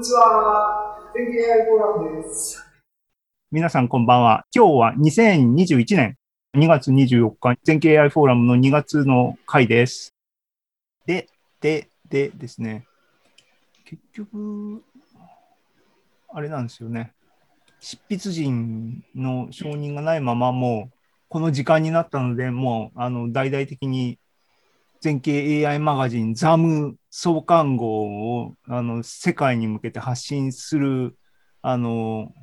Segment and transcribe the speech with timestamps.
[0.00, 0.96] にちは。
[1.14, 2.66] 天気 AI フォーラムです。
[3.52, 4.46] 皆さんこんばんは。
[4.56, 6.16] 今日は2021年
[6.56, 10.14] 2月24日、全景 AI フォーラムの2月の回です。
[11.04, 11.28] で、
[11.60, 12.86] で、でですね、
[13.84, 14.82] 結局、
[16.32, 17.12] あれなんですよね。
[17.80, 20.96] 執筆人の承認がないまま、もう、
[21.28, 24.18] この時間になったので、もう、あの、大々的に
[25.00, 31.16] 全景 AI マガジン、ザム創刊号を、あの、世界に向けて発信する、
[31.62, 32.34] あの、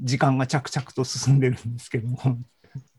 [0.00, 2.18] 時間が着々と進んでるんですけども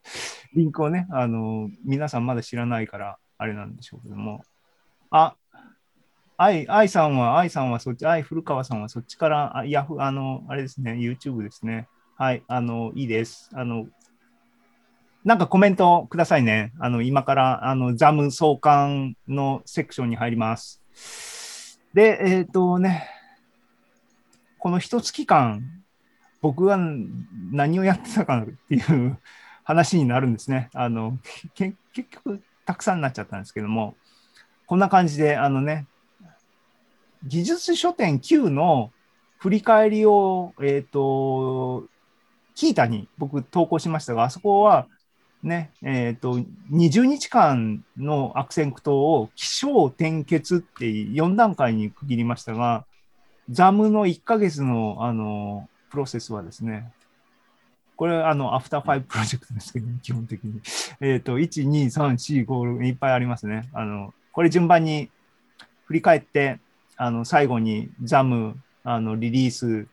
[0.55, 4.43] リンクをね、あの、皆さんまだ知らないから、あれなんでしょうけども、
[5.09, 5.35] あ、
[6.37, 11.87] 愛、愛さんは、愛さんはそっち、愛古川さんはそっちから、あヤフあの、あれですね、YouTube ですね。
[12.15, 13.49] はい、あの、いいです。
[13.53, 13.87] あの、
[15.27, 16.71] なんかコメントくださいね。
[16.79, 20.81] あの、今から、あの、ザム創刊のセクションに入ります。
[21.93, 23.09] で、えっ、ー、とね、
[24.57, 25.83] この一月間、
[26.39, 26.79] 僕は
[27.51, 29.17] 何をやってたかっていう
[29.65, 30.69] 話になるんですね。
[30.73, 31.19] あの、
[31.55, 33.97] 結局、たくさんになっちゃったんですけども、
[34.65, 35.87] こんな感じで、あのね、
[37.25, 38.93] 技術書店 Q の
[39.39, 41.83] 振り返りを、えっ、ー、と、
[42.55, 44.87] キータに僕投稿しましたが、あそこは
[45.43, 46.39] ね、えっ、ー、と、
[46.71, 52.85] 20日間の悪戦苦闘を起承転結って4段階に区切りましたが、
[53.49, 56.91] ザムの1ヶ月の、あの、プロセスはですね、
[57.95, 60.61] これ、あの、アフターファイブプロジェクトですけど、基本的に。
[61.01, 63.69] えっ、ー、と、1、2、3、4、5、6、いっぱいありますね。
[63.73, 65.09] あの、これ順番に
[65.85, 66.59] 振り返って、
[66.95, 69.87] あの、最後にザム、あの、リリース、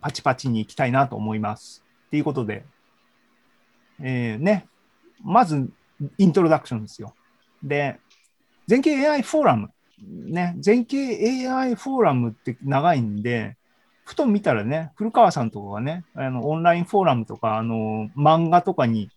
[0.00, 1.82] パチパチに行きたいなと思います。
[2.06, 2.64] っていうことで、
[4.00, 4.66] えー、ね、
[5.22, 5.70] まず、
[6.16, 7.14] イントロダクションですよ。
[7.62, 7.98] で、
[8.66, 9.70] 全景 AI フォーラム。
[10.00, 13.56] ね、全景 AI フォーラムって長いんで、
[14.04, 19.10] ふと見たらね、古川さんとかがね、あのオンラインフォーラムとか、あの漫画とかに、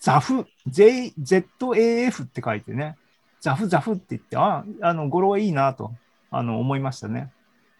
[0.00, 2.96] ザフ、ZAF って書いてね、
[3.40, 5.92] ザフザフって言って、あ、あの語呂はいいなと
[6.30, 7.32] あの思いましたね。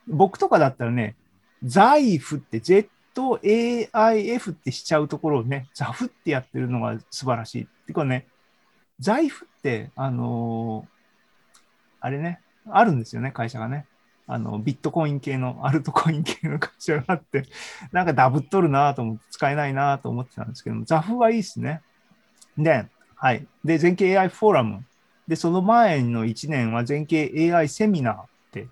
[0.07, 1.17] 僕とかだったらね、
[1.65, 2.87] ザイフって ZAIF
[3.23, 7.63] AIF ってしちゃうところをね、ザフってやってるのが素晴らしい。
[7.65, 8.27] ってかね、
[9.01, 11.57] ザイフって、あのー、
[12.01, 13.87] あれね、あるんですよね、会社がね。
[14.27, 17.45] あの、ビットコイン系の、アルトコイン系の会社があって、
[17.93, 21.83] なんかダブっとるなと思って、使えないなと思ってたんですけども、ザフはいいですね。
[22.57, 22.87] で、
[23.17, 23.47] はい。
[23.65, 24.85] で、全景 AI フォーラム。
[25.29, 28.69] で、その前の1年は全景 AI セミナーって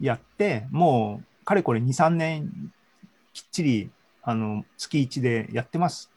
[0.00, 2.72] やって、もう、かれこれ2、3年
[3.32, 3.90] きっちり、
[4.22, 6.10] あの、月1でやってます。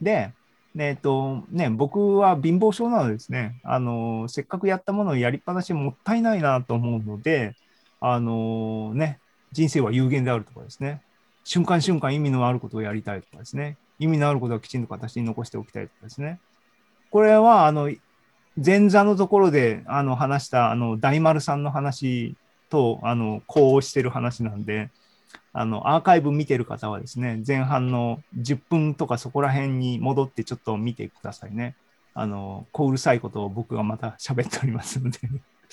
[0.00, 0.32] で、
[0.76, 7.54] えっ、と、ね、僕は貧乏症なのですね、あの、せっかくやったものをやりっぱなしもったいないなと思うので、
[8.00, 9.20] あのね、
[9.52, 11.02] 人生は有限であるとかですね、
[11.44, 16.40] 瞬間瞬間意味のあることをやりたいとかですね、意味のあることはきちんと形に残しておきたいとかですね。
[17.10, 17.90] これは、あの、
[18.56, 22.36] 前座のところであの話したあの大丸さんの話
[22.68, 24.90] とあの呼応してる話なんで、
[25.52, 31.74] あのアーカイブ見てる方はですね、前半の10分とかそこら辺に戻ってちょっと見てくださいね。
[32.14, 35.18] あの、こうるさいことを僕がまた喋っておりますので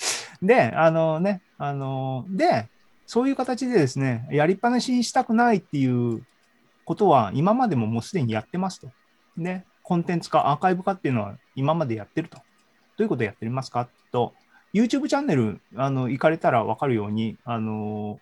[0.42, 2.68] で、あのね、あの、で、
[3.06, 6.24] そういう形でですね、やりっぱなしにしたくないっていう
[6.84, 8.90] ことは今までももうすでにやってますと。
[9.36, 12.36] で、コンテンツ化、アーカイブ化っていうのは今までやってると。
[12.36, 12.42] ど
[12.98, 14.34] ういうことやってますかと、
[14.72, 18.20] YouTube チャンネル、あの、行かれたらわかるように、あの、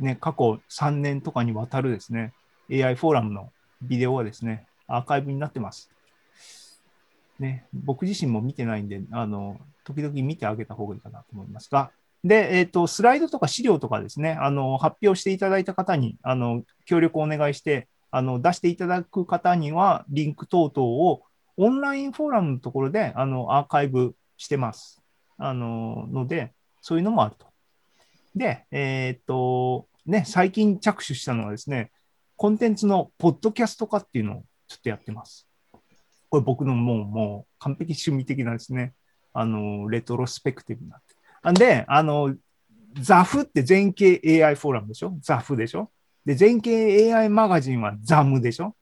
[0.00, 2.32] ね、過去3年とかにわたるですね、
[2.70, 3.52] AI フォーラムの
[3.82, 5.90] ビデオはですね、アーカイブになってます。
[7.38, 11.90] ね、僕自身も見てないんで、あの、時々見てあげた方がいいかなと思いますが、
[12.24, 21.22] で、えっ、ー、と、スライドとか資料とかですね、あの、発表していただいた方に、あの、協力をお願いして、あの、出していただく方には、リンク等々を
[21.56, 25.02] オンラインフォーラムのところで、あの、アーカイブしてます。
[25.38, 27.46] あの、ので、そういうのもあると。
[28.36, 31.90] で、えっ、ー、と、ね、最近着手したのはですね、
[32.36, 35.48] コンテンツのポッドキャスト化っていうのをちょっとやってます。
[36.28, 38.92] これ僕のもう、もう完璧趣味的なですね、
[39.32, 41.00] あの、レトロスペクティブになっ
[41.44, 41.50] て。
[41.50, 42.36] んで、あの、
[43.00, 45.16] ザフって全景 AI フォーラムでしょ？
[45.20, 45.90] ザフでしょ？
[46.24, 48.76] で、全景 AI マガジンはザムでしょ？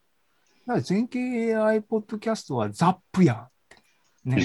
[0.67, 3.49] だから全景 AI ポッドキャストはザップや
[4.25, 4.31] ん。
[4.31, 4.44] ね。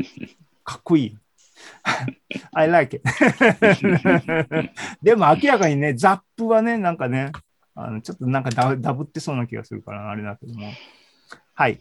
[0.64, 1.18] かっこいい。
[2.52, 3.02] I like it
[5.02, 7.32] でも明らかにね、ザップはね、なんかね、
[7.74, 10.68] あのちょっとなんかダダブってそうな気がするから、あれだけども。
[11.54, 11.80] はい。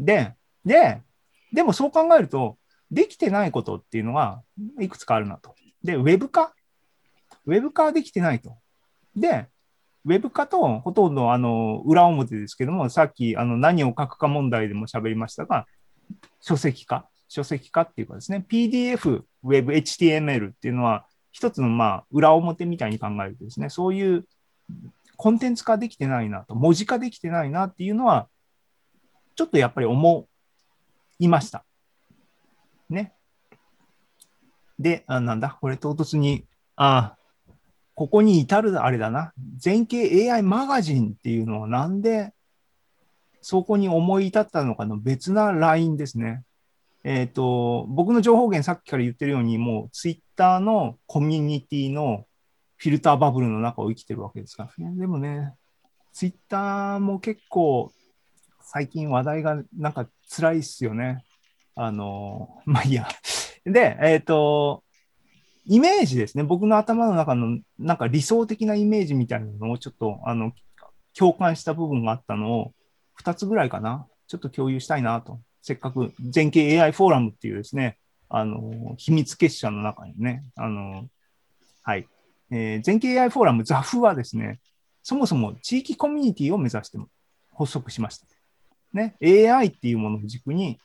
[0.00, 1.02] で、で、
[1.52, 2.58] でもそう考えると、
[2.90, 4.42] できてないことっていうのが
[4.78, 5.54] いくつかあるなと。
[5.82, 6.54] で、ウェブ化？
[7.46, 8.58] ウェブ化はできてないと。
[9.16, 9.48] で、
[10.04, 15.66] ウェブ化とほとんどあの裏表ですけども、さっきあの何を書くか問題でも喋りましたが、
[16.40, 24.26] 書籍化、書籍化っていうかですね、PDF、Web、HTML っていうのは、一つのまあ裏表みたいに考えるとですね、そういう
[25.16, 28.28] コンテンツ化できてないなと、文字化できてないなっていうのは、
[29.34, 30.28] ちょっとやっぱり思
[31.18, 31.64] いました。
[32.90, 33.14] ね。
[34.78, 36.44] で、あなんだ、これ唐突に、
[36.76, 37.16] あ
[37.94, 42.34] ここに至るあれだな、全景 AI マガジンっていうのはなんで
[43.40, 46.42] そこに思い至ったのかの別なラインですね。
[47.04, 52.26] えっ、ー、と、僕の情報源さっきから言ってるように、もうツイッターのコミュニティの
[52.76, 55.52] フィルターバブルの中を生きてるわけですからね、でもね、
[56.12, 57.92] ツイッターも結構
[58.60, 61.24] 最近話題がなんか辛いっすよね。
[61.74, 63.08] あの、まあいいや。
[63.64, 64.82] で、えっ、ー、と、
[65.64, 66.44] イメージですね。
[66.44, 70.52] 僕の頭の中のなんか理想的なイメージみたいなのをちょっとあの
[71.16, 72.72] 共感した部分があったのを
[73.22, 74.06] 2つぐらいかな。
[74.26, 75.40] ちょっと共有したいなと。
[75.62, 77.98] せっかく全景 AI フォーラムっていうですね、
[78.28, 81.08] あの、秘密結社の中にね、あの、
[81.82, 82.06] はい。
[82.50, 84.60] えー、全景 AI フォーラム ZAF はですね、
[85.02, 86.98] そもそも地域コミュニティを目指して
[87.56, 88.26] 発足しました。
[88.92, 90.78] ね、AI っていうものを軸に、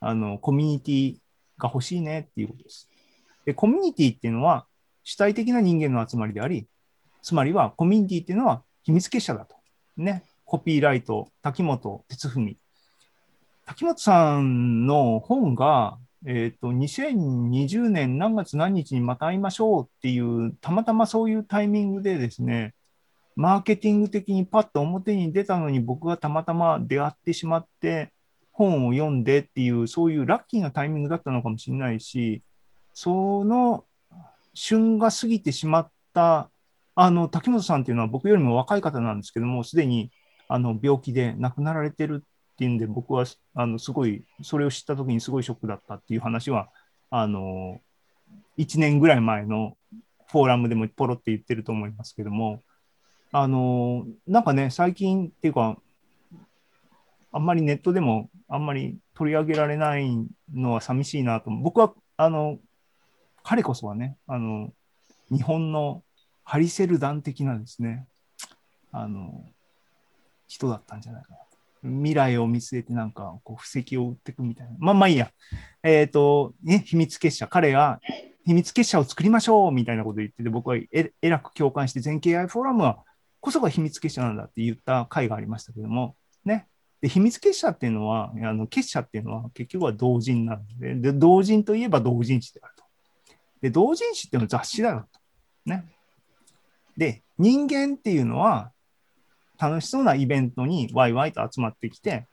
[0.00, 1.16] あの、コミュニティ
[1.56, 2.88] が欲しいねっていうことです。
[3.46, 4.66] で、コミュニティっていうのは
[5.02, 6.66] 主体的な人間の集まりであり、
[7.22, 9.56] つまりはコミュニティっていうのは秘密結社だと。
[9.96, 10.24] ね。
[10.44, 12.56] コピーライト、滝本哲文。
[13.66, 22.74] 滝本さんの本が、えっ、ー、と、2020年何月何日にまた会いましょうっていう、たまたまそういうタイミングでですね、
[23.36, 28.12] マーケティング的にパッと表に出たのに僕がたまたま出会ってしまって、
[28.52, 32.42] 本を読んでっていう、そういうラッキーなタイミングだったのかもしれないし、
[32.92, 33.84] その
[34.52, 36.50] 旬が過ぎてしまった、
[36.94, 40.12] あの、滝本さんっていうのは僕よりも若い方なんですけども、すでに
[40.48, 43.24] あの病気で亡くなられてるっていうんで、僕は
[43.54, 46.68] あのすごい、それを知った時にすごいショックだったっていう話は、
[47.10, 47.80] あの、
[48.58, 49.76] 1年ぐらい前の
[50.28, 52.62] フォーラムでもポロって言ってると思いますけども、
[53.32, 55.76] あの、なんかね、最近っていうか、
[57.32, 60.08] あんまりネットでもあんまり取り上げられない
[60.52, 61.50] のは寂しいなと。
[61.50, 62.58] 僕は、あの、
[63.42, 64.72] 彼こそはね、あの、
[65.30, 66.04] 日本の
[66.44, 68.06] ハリセルダン的なですね、
[68.92, 69.44] あの、
[70.46, 71.38] 人だったんじゃないかな。
[71.84, 74.72] 未来を見据えてなんか、こう、布石を打っていくみたいな。
[74.78, 75.30] まあまあいいや。
[75.82, 77.46] えっ、ー、と、ね、秘密結社。
[77.46, 78.00] 彼が
[78.46, 83.04] 秘密結社を作りましょうみたいなこと言ってて、僕はええらく共感して、全経 AI フォーラムは
[83.40, 86.66] こそが秘密結社なんだって言った回がありましたけども、ね。
[87.00, 92.84] で、秘密結社っていうのは、あの結社っていうのは結局は同人なので、で同人といえば同人誌であると。
[93.60, 95.20] で、同人誌っていうのは雑誌だよと。
[95.66, 95.84] ね。
[96.96, 98.72] で、人間っていうのは、
[99.58, 102.26] 楽しそうなイベントにワイワイと集まってきて、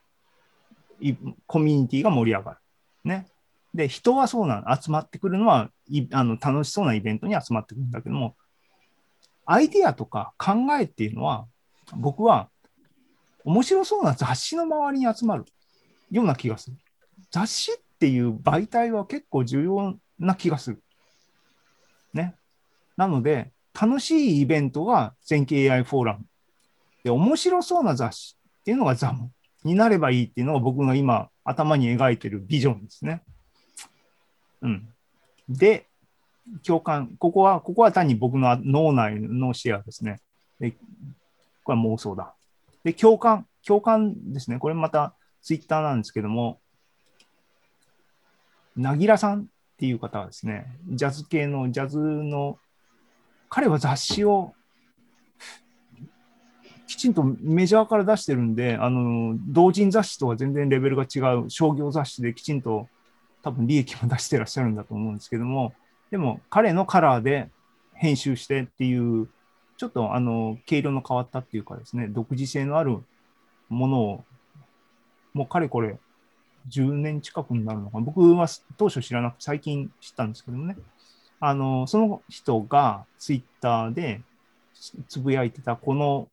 [1.46, 2.58] コミュニティが盛り上がる。
[3.04, 3.26] ね。
[3.74, 4.80] で、人はそうなの。
[4.80, 5.70] 集まってくるのは、
[6.12, 8.36] あの楽しそうなイベントに集まってくるんだけども、
[9.46, 11.46] アイディアとか考えっていうのは、
[11.96, 12.48] 僕は
[13.44, 15.44] 面白そうな雑誌の周りに集まる
[16.10, 16.76] ような気がする。
[17.30, 20.82] 雑誌っていう媒体は結構重要な気がする。
[22.12, 22.34] ね。
[22.96, 26.24] なので、楽しいイベントが全景 AI フォーラム。
[27.04, 29.30] で、面白そうな雑誌っていうのがザム
[29.64, 33.22] になればいいっていうのが僕が今頭に描いてるビジョンですね。
[34.62, 34.88] うん。
[35.48, 35.86] で、
[36.64, 40.20] 共感、ここは、ここは単に僕の脳内のシェアですね。
[40.58, 40.72] で
[41.64, 42.34] これは妄想だ。
[42.84, 44.58] で、共感、共感ですね。
[44.58, 46.60] これまたツイッターなんですけども、
[48.76, 49.44] なぎらさんっ
[49.76, 52.58] ていう方はですね、ジャズ系の、ジャズの、
[53.48, 54.54] 彼は雑誌を
[56.86, 62.88] きちんとメジャーから出してるんで、あの、同人雑誌とは全然レベルが違う商業雑誌できちんと
[63.42, 65.72] 多分利益も出してらっしゃるんだと思うんですけども、
[66.10, 67.48] でも彼のカラーで
[67.94, 69.28] 編集してっていう、
[69.76, 72.98] ちょっとあの、毛色の変わったっていうかですね、独自性のある
[73.68, 74.24] ものを、
[75.32, 75.98] もうかれこれ
[76.68, 77.98] 10年近くになるのか。
[78.00, 78.46] 僕は
[78.76, 80.76] 当初知らなくて最近知ったんですけどもね。
[81.40, 84.20] あの、その人がツイッターで
[85.08, 86.28] つぶやいてたこの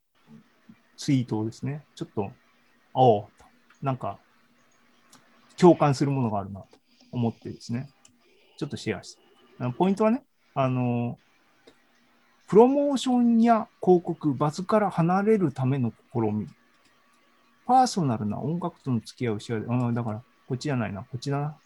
[0.99, 2.29] ツイートをですね、ちょっと、
[2.93, 3.29] おお、
[3.81, 4.19] なんか、
[5.57, 6.67] 共感するものがあるなと
[7.13, 7.89] 思ってですね、
[8.57, 9.21] ちょっとシェアして。
[9.77, 11.17] ポイントはね、あの、
[12.49, 16.47] プロモーションや広告、バズから離れるための試み。
[17.65, 19.67] パーソナルな音楽との付き合いをし合う。
[19.69, 21.57] あだから、こっちじゃないな、こっちだな。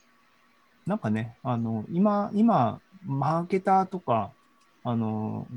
[0.86, 4.32] なんかね、あの、今、今、マーケターとか、
[4.84, 5.48] あの、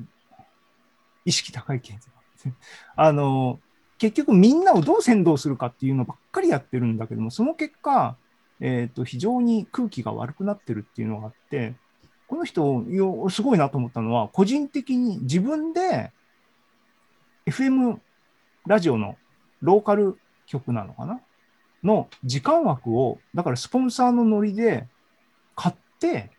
[1.26, 2.52] 意識高い経済。
[2.96, 3.60] あの、
[3.98, 8.16] 結局みんなをどう先導するかっていうのばっかりやってるんだけども、その結果、
[8.60, 11.74] えっ、と、非常に空気が悪くなってるっていうのがあって、
[12.26, 16.10] この人、よすごいなと思ったのは、個人的に自分で
[17.46, 17.98] FM
[18.66, 19.16] ラジオの
[19.62, 21.20] ローカル局なのかな？
[21.84, 24.88] の時間枠を、だからスポンサーのノリで
[25.54, 26.30] 買って、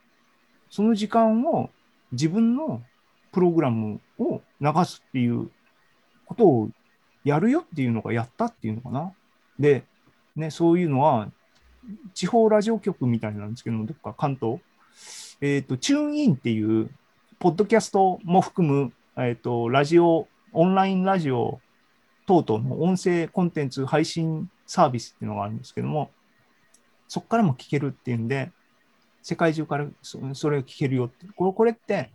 [0.69, 1.69] その時間を
[2.11, 2.83] 自分の
[3.31, 5.49] プログラムを流すっていう
[6.25, 6.69] ことを
[7.27, 9.13] やるよっていうのがやったっていうのかな。
[9.59, 9.83] で、
[10.35, 11.29] ね、そういうのは
[12.13, 14.59] 地方ラジオ局みたいなんですけど、どっか関東、
[15.41, 16.89] えっ、と、チューンインっていう、
[17.39, 21.59] ポッドキャストも含む、えっ、と、ラジオ、オンラインラジオ
[22.25, 26.11] 等々の音声コンテンツ配信サービスっていうのがあるんですけども、
[27.07, 28.51] そこからも聞けるっていうんで、
[29.21, 31.25] 世界中からそそれを聞けるよって。
[31.35, 32.11] これこれって、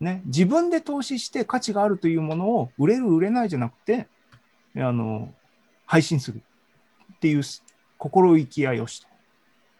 [0.00, 4.08] ね、自分で投資して価値があるというものを売れる、売れないじゃなくて、
[4.76, 5.32] あの、
[5.86, 6.42] 配信する
[7.14, 7.42] っていう
[7.98, 9.08] 心意気やよしと。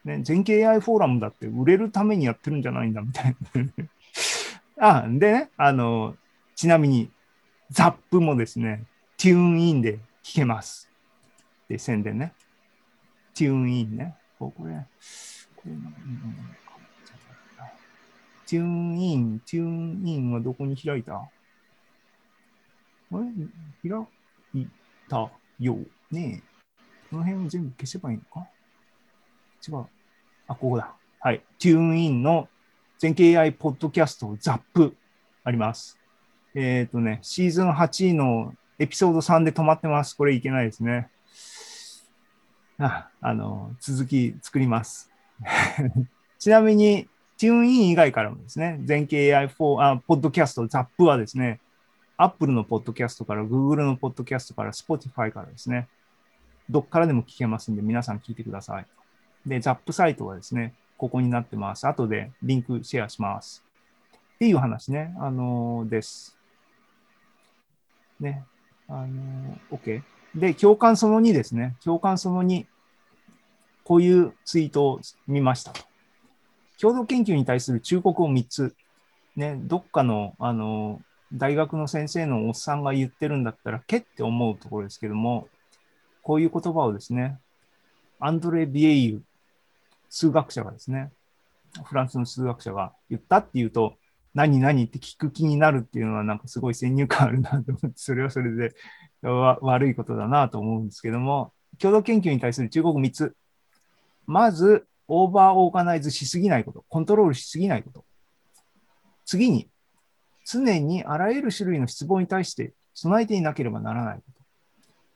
[0.04, 3.36] ね、全景 AI フォーラムだって売れるためにやってるんじゃないんだみたい
[4.78, 5.02] な。
[5.02, 6.16] あ、でね、あの、
[6.54, 7.10] ちなみに、
[7.70, 8.84] ザップもですね、
[9.16, 10.90] テューンインで聞けます。
[11.68, 12.32] で、宣伝ね。
[13.34, 14.16] テューンインね。
[14.38, 14.86] これ、
[15.54, 15.72] これ
[18.46, 21.14] テューンイン、テューンインはどこに開いた？
[21.14, 21.28] あ
[23.12, 23.20] れ？
[23.88, 24.02] 開
[24.54, 24.66] い
[25.10, 25.76] たよ
[26.12, 26.42] ね
[27.10, 28.46] この辺を全部消せばいいのか？
[29.66, 29.84] 違う。
[30.46, 30.94] あ、ここだ。
[31.18, 31.42] はい。
[31.58, 32.48] テューンインの
[32.98, 34.94] 全景 AI ポッドキャストザップ
[35.42, 35.98] あります。
[36.54, 40.16] えっ、とね、シーズン8のエピソード3で止まってます。
[40.16, 41.08] これいけないですね。
[42.78, 45.10] あ、あの、続き作ります。
[46.38, 51.58] ちなみに、テューンイン以外からもですね、全景 AI4、あ、ポッドキャストザップはですね、
[52.22, 55.88] Apple のポッドキャストから、Google のポッドキャストから、Spotify からですね、
[56.68, 58.86] どっからでも聞けますんで、皆さん聞いてください。
[59.46, 61.86] で、ザップサイトはですね、ここになってます。
[61.86, 63.64] 後でリンクシェアします。
[64.34, 66.36] っていう話ね、あのーです。
[68.20, 68.44] ね、
[68.86, 70.02] あのー OK。
[70.34, 71.74] で、共感その2ですね。
[71.82, 72.66] 共感その2。
[73.82, 75.80] こういうツイートを見ましたと。
[76.78, 78.76] 共同研究に対する忠告を3つ。
[79.36, 85.48] ね、どっかの、あのー大学の先生のおっさんが言ってるんだったら、けって思うところですけども、
[86.22, 87.38] こういう言葉をですね、
[88.18, 89.22] アンドレ・ビエイユ、
[90.08, 91.12] 数学者がですね、
[91.84, 93.94] フランスの数学者が言ったっていうと、
[94.34, 98.74] 何何って聞く気になるっていうのはなんかすごい先入観あるなと思って、それはそれで
[99.22, 103.34] わ悪いことだなと思うんですけども、共同研究に対する忠告3つ。
[104.26, 108.04] まず、オーバーオーガナイズしすぎないこと、コントロールしすぎないこと。
[109.24, 109.68] 次に、
[110.46, 114.40] 常にあらゆる種類の失望に対して備えていなければならないこと。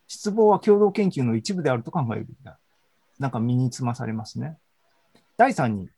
[0.06, 2.58] 失望は共同研究の一部であると考えるべきだ。
[3.18, 4.56] なんか身につまされますね。
[5.36, 5.88] 第3に、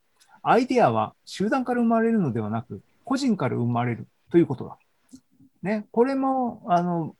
[0.41, 4.77] アイデアは集団から生まれるのではなく、個人から生まれるということだ。
[5.61, 7.15] ね、これも、あの、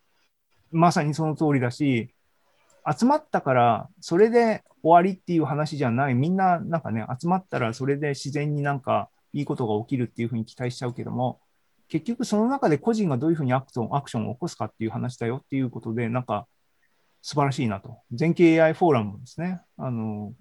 [0.72, 2.14] まさにその通りだし、
[2.90, 6.16] 集まったから、それで終わりっていう話じゃない。
[6.16, 11.40] みんな、なんかね、集まったらそれで自然になんかいいことが起きるっていうふうに期待しちゃうけども、
[11.88, 16.48] 結局その中で個人がどういうふうにアクションアクションを起こすかっていう話だよっていうことで、なんか
[17.22, 18.00] 素晴らしいなと。
[18.12, 20.34] 全景 AI フォーラムですね、あの、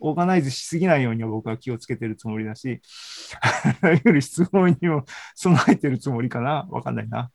[0.00, 2.80] オーガナイズしすぎないように僕は気をつけてるつもりだし、
[3.40, 5.04] あらゆる質問にも
[5.34, 7.30] 備えてるつもりかなわかんないな。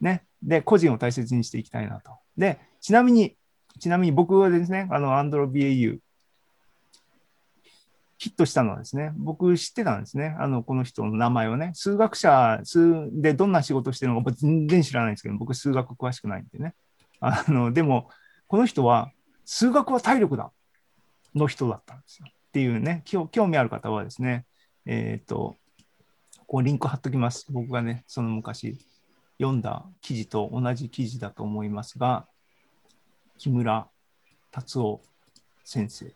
[0.00, 0.24] ね。
[0.42, 2.12] で、個人を大切にしていきたいなと。
[2.36, 3.36] で、ちなみに、
[3.78, 5.98] ちなみに僕はですね、あの、アンドロ BAU、
[8.20, 10.36] ヒットしたのはですね、僕知ってたんですね。
[10.38, 11.70] あの、この人の名前をね。
[11.72, 16.74] 数学者数でどんな仕事してるのか全然知らないんですけど、僕数学詳しくないんでね。
[17.20, 18.10] あの、でも、
[18.46, 19.10] この人は、
[19.46, 20.52] 数学は体力だ
[21.34, 22.26] の人だったんですよ。
[22.28, 24.44] っていうね、興興味ある方はですね、
[24.84, 25.56] えっ、と、
[26.46, 27.46] こうリンク貼っときます。
[27.48, 28.86] 僕がね、その昔
[29.38, 32.26] 読んだ記事と同じ記事だと思いますが、
[33.38, 33.88] 木村
[34.50, 35.00] 達夫
[35.64, 36.12] 先生、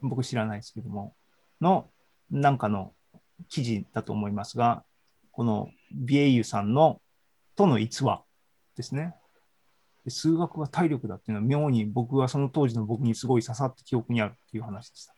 [0.00, 1.14] 僕知らないですけども、
[1.60, 1.90] の
[2.30, 2.92] なんかの
[3.48, 4.84] 記事だと思いますが、
[5.32, 7.00] このビエイユさんの
[7.56, 8.22] との逸話
[8.76, 9.14] ですね。
[10.08, 15.16] 数学は体力だっていうのは妙に僕はその当時の僕にすごい刺さって記憶にあるっていう話でした。